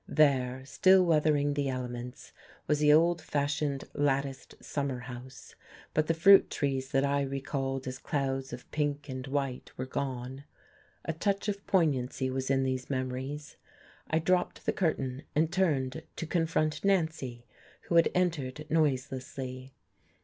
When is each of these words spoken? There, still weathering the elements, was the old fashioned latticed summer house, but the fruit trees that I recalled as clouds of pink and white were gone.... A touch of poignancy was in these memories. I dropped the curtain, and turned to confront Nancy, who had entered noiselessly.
There, 0.07 0.65
still 0.65 1.05
weathering 1.05 1.53
the 1.53 1.69
elements, 1.69 2.33
was 2.65 2.79
the 2.79 2.91
old 2.91 3.21
fashioned 3.21 3.83
latticed 3.93 4.55
summer 4.59 5.01
house, 5.01 5.53
but 5.93 6.07
the 6.07 6.15
fruit 6.15 6.49
trees 6.49 6.89
that 6.89 7.05
I 7.05 7.21
recalled 7.21 7.85
as 7.85 7.99
clouds 7.99 8.51
of 8.51 8.71
pink 8.71 9.09
and 9.09 9.27
white 9.27 9.71
were 9.77 9.85
gone.... 9.85 10.43
A 11.05 11.13
touch 11.13 11.47
of 11.47 11.67
poignancy 11.67 12.31
was 12.31 12.49
in 12.49 12.63
these 12.63 12.89
memories. 12.89 13.57
I 14.09 14.17
dropped 14.17 14.65
the 14.65 14.73
curtain, 14.73 15.21
and 15.35 15.53
turned 15.53 16.01
to 16.15 16.25
confront 16.25 16.83
Nancy, 16.83 17.45
who 17.83 17.93
had 17.97 18.09
entered 18.15 18.65
noiselessly. 18.71 19.71